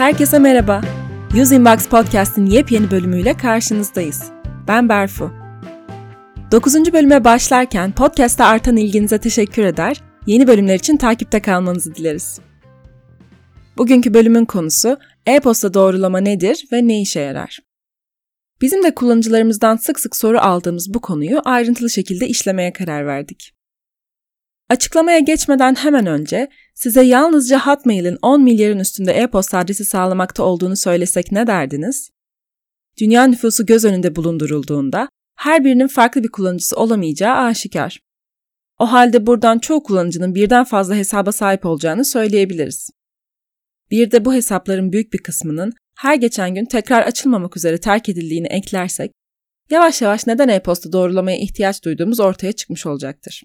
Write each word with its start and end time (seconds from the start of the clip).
Herkese 0.00 0.38
merhaba. 0.38 0.82
Use 1.42 1.56
Inbox 1.56 1.88
Podcast'in 1.88 2.46
yepyeni 2.46 2.90
bölümüyle 2.90 3.36
karşınızdayız. 3.36 4.24
Ben 4.68 4.88
Berfu. 4.88 5.32
9. 6.52 6.74
bölüme 6.92 7.24
başlarken 7.24 7.92
podcast'a 7.92 8.46
artan 8.46 8.76
ilginize 8.76 9.18
teşekkür 9.18 9.64
eder, 9.64 10.02
yeni 10.26 10.46
bölümler 10.46 10.74
için 10.74 10.96
takipte 10.96 11.40
kalmanızı 11.40 11.94
dileriz. 11.94 12.40
Bugünkü 13.76 14.14
bölümün 14.14 14.44
konusu 14.44 14.98
e-posta 15.26 15.74
doğrulama 15.74 16.20
nedir 16.20 16.64
ve 16.72 16.88
ne 16.88 17.00
işe 17.00 17.20
yarar? 17.20 17.58
Bizim 18.60 18.82
de 18.82 18.94
kullanıcılarımızdan 18.94 19.76
sık 19.76 20.00
sık 20.00 20.16
soru 20.16 20.38
aldığımız 20.38 20.94
bu 20.94 21.00
konuyu 21.00 21.40
ayrıntılı 21.44 21.90
şekilde 21.90 22.28
işlemeye 22.28 22.72
karar 22.72 23.06
verdik. 23.06 23.59
Açıklamaya 24.70 25.18
geçmeden 25.18 25.74
hemen 25.74 26.06
önce 26.06 26.48
size 26.74 27.02
yalnızca 27.02 27.66
Hotmail'in 27.66 28.18
10 28.22 28.42
milyarın 28.42 28.78
üstünde 28.78 29.12
e-posta 29.12 29.58
adresi 29.58 29.84
sağlamakta 29.84 30.42
olduğunu 30.42 30.76
söylesek 30.76 31.32
ne 31.32 31.46
derdiniz? 31.46 32.10
Dünya 33.00 33.24
nüfusu 33.24 33.66
göz 33.66 33.84
önünde 33.84 34.16
bulundurulduğunda 34.16 35.08
her 35.36 35.64
birinin 35.64 35.86
farklı 35.86 36.22
bir 36.22 36.28
kullanıcısı 36.28 36.76
olamayacağı 36.76 37.36
aşikar. 37.36 38.00
O 38.78 38.92
halde 38.92 39.26
buradan 39.26 39.58
çoğu 39.58 39.82
kullanıcının 39.82 40.34
birden 40.34 40.64
fazla 40.64 40.94
hesaba 40.94 41.32
sahip 41.32 41.66
olacağını 41.66 42.04
söyleyebiliriz. 42.04 42.90
Bir 43.90 44.10
de 44.10 44.24
bu 44.24 44.34
hesapların 44.34 44.92
büyük 44.92 45.12
bir 45.12 45.18
kısmının 45.18 45.72
her 45.96 46.14
geçen 46.14 46.54
gün 46.54 46.64
tekrar 46.64 47.02
açılmamak 47.02 47.56
üzere 47.56 47.80
terk 47.80 48.08
edildiğini 48.08 48.46
eklersek, 48.46 49.12
yavaş 49.70 50.02
yavaş 50.02 50.26
neden 50.26 50.48
e-posta 50.48 50.92
doğrulamaya 50.92 51.38
ihtiyaç 51.38 51.84
duyduğumuz 51.84 52.20
ortaya 52.20 52.52
çıkmış 52.52 52.86
olacaktır. 52.86 53.42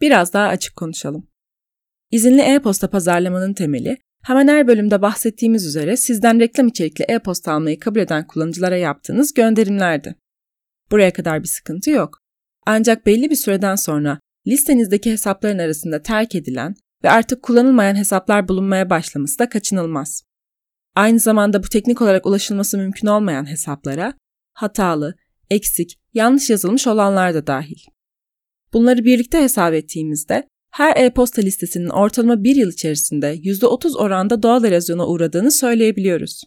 Biraz 0.00 0.32
daha 0.32 0.46
açık 0.48 0.76
konuşalım. 0.76 1.28
İzinli 2.10 2.42
e-posta 2.42 2.90
pazarlamanın 2.90 3.54
temeli, 3.54 3.96
hemen 4.22 4.48
her 4.48 4.68
bölümde 4.68 5.02
bahsettiğimiz 5.02 5.66
üzere 5.66 5.96
sizden 5.96 6.40
reklam 6.40 6.68
içerikli 6.68 7.04
e-posta 7.08 7.52
almayı 7.52 7.80
kabul 7.80 8.00
eden 8.00 8.26
kullanıcılara 8.26 8.76
yaptığınız 8.76 9.34
gönderimlerdi. 9.34 10.16
Buraya 10.90 11.12
kadar 11.12 11.42
bir 11.42 11.48
sıkıntı 11.48 11.90
yok. 11.90 12.18
Ancak 12.66 13.06
belli 13.06 13.30
bir 13.30 13.36
süreden 13.36 13.74
sonra 13.74 14.20
listenizdeki 14.46 15.12
hesapların 15.12 15.58
arasında 15.58 16.02
terk 16.02 16.34
edilen 16.34 16.74
ve 17.04 17.10
artık 17.10 17.42
kullanılmayan 17.42 17.96
hesaplar 17.96 18.48
bulunmaya 18.48 18.90
başlaması 18.90 19.38
da 19.38 19.48
kaçınılmaz. 19.48 20.22
Aynı 20.94 21.18
zamanda 21.18 21.62
bu 21.62 21.68
teknik 21.68 22.02
olarak 22.02 22.26
ulaşılması 22.26 22.78
mümkün 22.78 23.06
olmayan 23.06 23.50
hesaplara 23.50 24.14
hatalı, 24.52 25.14
eksik, 25.50 25.98
yanlış 26.14 26.50
yazılmış 26.50 26.86
olanlar 26.86 27.34
da 27.34 27.46
dahil. 27.46 27.78
Bunları 28.72 29.04
birlikte 29.04 29.42
hesap 29.42 29.74
ettiğimizde 29.74 30.48
her 30.70 30.96
e-posta 30.96 31.42
listesinin 31.42 31.88
ortalama 31.88 32.44
bir 32.44 32.56
yıl 32.56 32.72
içerisinde 32.72 33.34
%30 33.34 33.98
oranda 33.98 34.42
doğal 34.42 34.64
erozyona 34.64 35.06
uğradığını 35.06 35.50
söyleyebiliyoruz. 35.50 36.42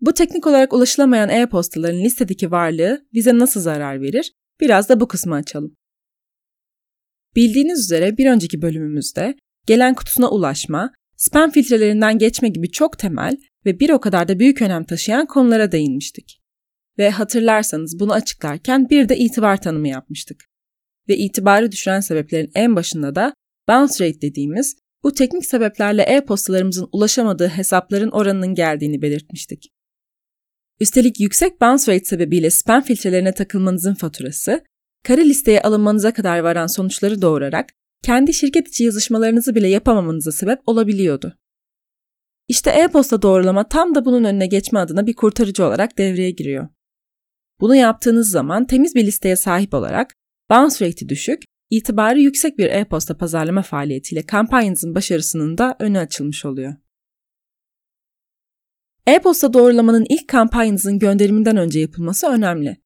Bu 0.00 0.14
teknik 0.14 0.46
olarak 0.46 0.72
ulaşılamayan 0.72 1.28
e-postaların 1.28 2.04
listedeki 2.04 2.50
varlığı 2.50 3.06
bize 3.12 3.38
nasıl 3.38 3.60
zarar 3.60 4.00
verir? 4.00 4.32
Biraz 4.60 4.88
da 4.88 5.00
bu 5.00 5.08
kısmı 5.08 5.34
açalım. 5.34 5.76
Bildiğiniz 7.36 7.80
üzere 7.80 8.16
bir 8.16 8.30
önceki 8.30 8.62
bölümümüzde 8.62 9.34
gelen 9.66 9.94
kutusuna 9.94 10.30
ulaşma, 10.30 10.92
spam 11.16 11.50
filtrelerinden 11.50 12.18
geçme 12.18 12.48
gibi 12.48 12.70
çok 12.70 12.98
temel 12.98 13.36
ve 13.66 13.80
bir 13.80 13.90
o 13.90 14.00
kadar 14.00 14.28
da 14.28 14.38
büyük 14.38 14.62
önem 14.62 14.84
taşıyan 14.84 15.26
konulara 15.26 15.72
değinmiştik. 15.72 16.40
Ve 16.98 17.10
hatırlarsanız 17.10 18.00
bunu 18.00 18.12
açıklarken 18.12 18.90
bir 18.90 19.08
de 19.08 19.16
itibar 19.16 19.60
tanımı 19.60 19.88
yapmıştık. 19.88 20.44
Ve 21.08 21.16
itibarı 21.16 21.72
düşüren 21.72 22.00
sebeplerin 22.00 22.50
en 22.54 22.76
başında 22.76 23.14
da 23.14 23.34
bounce 23.68 24.04
rate 24.04 24.20
dediğimiz 24.20 24.76
bu 25.02 25.12
teknik 25.12 25.46
sebeplerle 25.46 26.02
e-postalarımızın 26.02 26.88
ulaşamadığı 26.92 27.48
hesapların 27.48 28.10
oranının 28.10 28.54
geldiğini 28.54 29.02
belirtmiştik. 29.02 29.68
Üstelik 30.80 31.20
yüksek 31.20 31.60
bounce 31.60 31.92
rate 31.92 32.04
sebebiyle 32.04 32.50
spam 32.50 32.82
filtrelerine 32.82 33.32
takılmanızın 33.32 33.94
faturası, 33.94 34.64
kara 35.04 35.20
listeye 35.20 35.62
alınmanıza 35.62 36.12
kadar 36.12 36.38
varan 36.38 36.66
sonuçları 36.66 37.22
doğurarak 37.22 37.72
kendi 38.02 38.34
şirket 38.34 38.68
içi 38.68 38.84
yazışmalarınızı 38.84 39.54
bile 39.54 39.68
yapamamanıza 39.68 40.32
sebep 40.32 40.58
olabiliyordu. 40.66 41.38
İşte 42.48 42.70
e-posta 42.70 43.22
doğrulama 43.22 43.68
tam 43.68 43.94
da 43.94 44.04
bunun 44.04 44.24
önüne 44.24 44.46
geçme 44.46 44.78
adına 44.78 45.06
bir 45.06 45.14
kurtarıcı 45.14 45.64
olarak 45.64 45.98
devreye 45.98 46.30
giriyor. 46.30 46.68
Bunu 47.60 47.76
yaptığınız 47.76 48.30
zaman 48.30 48.66
temiz 48.66 48.94
bir 48.94 49.06
listeye 49.06 49.36
sahip 49.36 49.74
olarak 49.74 50.14
bounce 50.50 50.86
rate'i 50.86 51.08
düşük, 51.08 51.42
itibarı 51.70 52.20
yüksek 52.20 52.58
bir 52.58 52.66
e-posta 52.66 53.16
pazarlama 53.16 53.62
faaliyetiyle 53.62 54.26
kampanyanızın 54.26 54.94
başarısının 54.94 55.58
da 55.58 55.76
önü 55.78 55.98
açılmış 55.98 56.44
oluyor. 56.44 56.74
E-posta 59.06 59.52
doğrulamanın 59.52 60.06
ilk 60.08 60.28
kampanyanızın 60.28 60.98
gönderiminden 60.98 61.56
önce 61.56 61.80
yapılması 61.80 62.26
önemli. 62.26 62.76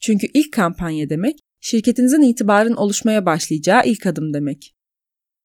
Çünkü 0.00 0.26
ilk 0.34 0.52
kampanya 0.52 1.10
demek, 1.10 1.38
şirketinizin 1.60 2.22
itibarın 2.22 2.76
oluşmaya 2.76 3.26
başlayacağı 3.26 3.82
ilk 3.84 4.06
adım 4.06 4.34
demek. 4.34 4.74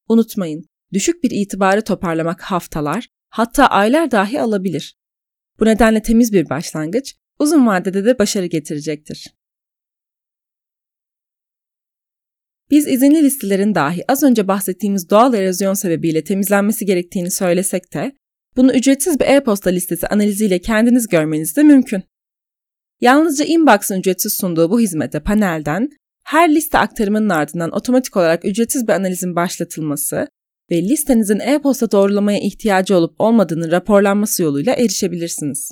Unutmayın, 0.10 0.66
düşük 0.94 1.24
bir 1.24 1.32
itibarı 1.32 1.84
toparlamak 1.84 2.42
haftalar, 2.42 3.08
hatta 3.30 3.68
aylar 3.68 4.12
dahi 4.12 4.42
alabilir. 4.42 4.98
Bu 5.60 5.66
nedenle 5.66 6.02
temiz 6.02 6.34
bir 6.34 6.50
başlangıç, 6.50 7.16
uzun 7.40 7.68
vadede 7.68 8.06
de 8.06 8.20
başarı 8.20 8.46
getirecektir. 8.46 9.36
Biz 12.72 12.88
izinli 12.88 13.24
listelerin 13.24 13.76
dahi 13.76 14.12
az 14.12 14.24
önce 14.24 14.48
bahsettiğimiz 14.48 15.10
doğal 15.10 15.34
erozyon 15.34 15.74
sebebiyle 15.74 16.24
temizlenmesi 16.24 16.86
gerektiğini 16.86 17.32
söylesek 17.32 17.94
de, 17.94 18.16
bunu 18.56 18.74
ücretsiz 18.74 19.20
bir 19.20 19.26
e-posta 19.26 19.70
listesi 19.70 20.08
analiziyle 20.08 20.60
kendiniz 20.60 21.08
görmeniz 21.08 21.56
de 21.56 21.64
mümkün. 21.64 22.04
Yalnızca 23.02 23.46
Inbox'ın 23.46 24.00
ücretsiz 24.00 24.34
sunduğu 24.34 24.70
bu 24.72 24.80
hizmete 24.80 25.20
panelden 25.20 25.90
her 26.24 26.56
liste 26.56 26.78
aktarımının 26.78 27.30
ardından 27.30 27.72
otomatik 27.72 28.18
olarak 28.18 28.46
ücretsiz 28.46 28.88
bir 28.88 28.94
analizin 28.94 29.36
başlatılması 29.36 30.28
ve 30.72 30.82
listenizin 30.82 31.40
e-posta 31.40 31.92
doğrulamaya 31.92 32.40
ihtiyacı 32.40 32.98
olup 32.98 33.16
olmadığının 33.20 33.72
raporlanması 33.72 34.44
yoluyla 34.44 34.74
erişebilirsiniz. 34.74 35.72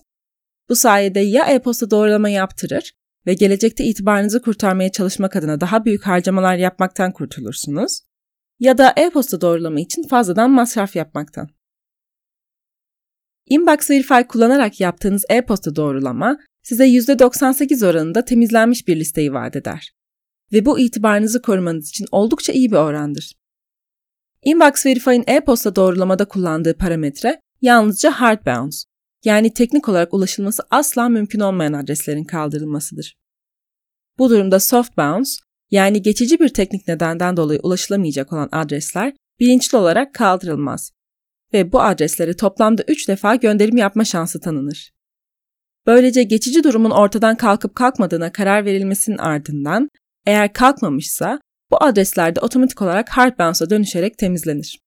Bu 0.70 0.76
sayede 0.76 1.20
ya 1.20 1.46
e-posta 1.46 1.92
doğrulama 1.92 2.30
yaptırır 2.30 2.94
ve 3.26 3.34
gelecekte 3.34 3.84
itibarınızı 3.84 4.42
kurtarmaya 4.42 4.92
çalışmak 4.92 5.36
adına 5.36 5.62
daha 5.62 5.86
büyük 5.86 6.08
harcamalar 6.08 6.56
yapmaktan 6.56 7.12
kurtulursunuz 7.12 8.02
ya 8.60 8.78
da 8.78 8.94
e-posta 8.98 9.42
doğrulama 9.42 9.80
için 9.80 10.08
fazladan 10.08 10.52
masraf 10.52 10.96
yapmaktan. 10.96 11.50
Inbox 13.46 13.90
Verify 13.90 14.22
kullanarak 14.30 14.80
yaptığınız 14.80 15.26
e-posta 15.30 15.76
doğrulama 15.76 16.38
size 16.64 16.88
%98 16.88 17.88
oranında 17.88 18.26
temizlenmiş 18.26 18.88
bir 18.88 19.00
listeyi 19.00 19.34
vaat 19.34 19.56
eder. 19.56 19.94
Ve 20.54 20.66
bu 20.66 20.80
itibarınızı 20.80 21.42
korumanız 21.42 21.90
için 21.90 22.06
oldukça 22.12 22.54
iyi 22.54 22.72
bir 22.72 22.78
orandır. 22.78 23.34
Inbox 24.44 24.86
Verify'in 24.86 25.24
e-posta 25.28 25.76
doğrulamada 25.76 26.26
kullandığı 26.26 26.78
parametre 26.78 27.40
yalnızca 27.62 28.12
hard 28.12 28.46
bounce, 28.46 28.78
yani 29.26 29.54
teknik 29.54 29.90
olarak 29.90 30.14
ulaşılması 30.14 30.64
asla 30.72 31.10
mümkün 31.10 31.40
olmayan 31.40 31.74
adreslerin 31.74 32.24
kaldırılmasıdır. 32.24 33.16
Bu 34.18 34.30
durumda 34.30 34.60
soft 34.60 34.98
bounce, 34.98 35.32
yani 35.72 36.02
geçici 36.02 36.40
bir 36.40 36.50
teknik 36.50 36.88
nedenden 36.88 37.38
dolayı 37.38 37.60
ulaşılamayacak 37.64 38.34
olan 38.34 38.50
adresler 38.52 39.14
bilinçli 39.40 39.78
olarak 39.78 40.14
kaldırılmaz 40.14 40.92
ve 41.54 41.72
bu 41.72 41.82
adreslere 41.82 42.36
toplamda 42.36 42.84
3 42.88 43.08
defa 43.08 43.36
gönderim 43.36 43.78
yapma 43.78 44.06
şansı 44.06 44.40
tanınır. 44.40 44.92
Böylece 45.86 46.24
geçici 46.24 46.64
durumun 46.64 46.92
ortadan 46.92 47.38
kalkıp 47.38 47.76
kalkmadığına 47.76 48.32
karar 48.32 48.66
verilmesinin 48.66 49.18
ardından 49.18 49.90
eğer 50.26 50.54
kalkmamışsa 50.54 51.40
bu 51.72 51.84
adreslerde 51.84 52.40
otomatik 52.40 52.82
olarak 52.82 53.10
hard 53.10 53.40
bounce'a 53.40 53.70
dönüşerek 53.70 54.18
temizlenir. 54.18 54.80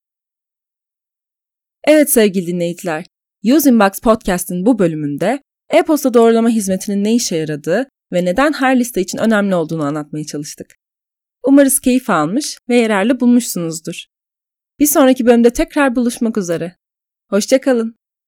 Evet 1.85 2.11
sevgili 2.11 2.47
dinleyiciler, 2.47 3.05
Use 3.55 3.71
Inbox 3.71 4.01
Podcast'in 4.01 4.67
bu 4.67 4.79
bölümünde 4.79 5.43
e-posta 5.71 6.15
doğrulama 6.15 6.49
hizmetinin 6.49 7.05
ne 7.05 7.15
işe 7.15 7.37
yaradığı 7.37 7.89
ve 8.13 8.25
neden 8.25 8.53
her 8.53 8.79
liste 8.81 9.01
için 9.01 9.19
önemli 9.19 9.55
olduğunu 9.55 9.83
anlatmaya 9.83 10.25
çalıştık. 10.25 10.75
Umarız 11.45 11.81
keyif 11.81 12.11
almış 12.11 12.59
ve 12.69 12.77
yararlı 12.77 13.21
bulmuşsunuzdur. 13.21 14.07
Bir 14.81 14.87
sonraki 14.87 15.27
bölümde 15.27 15.51
tekrar 15.51 15.97
buluşmak 15.97 16.39
üzere. 16.39 16.77
Hoşçakalın. 17.31 17.97